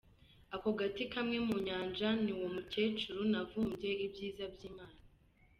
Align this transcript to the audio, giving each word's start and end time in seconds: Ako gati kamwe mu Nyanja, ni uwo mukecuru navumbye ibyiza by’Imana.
Ako 0.55 0.69
gati 0.79 1.03
kamwe 1.13 1.37
mu 1.47 1.55
Nyanja, 1.67 2.09
ni 2.23 2.31
uwo 2.37 2.47
mukecuru 2.55 3.21
navumbye 3.31 3.89
ibyiza 4.05 4.43
by’Imana. 4.53 4.99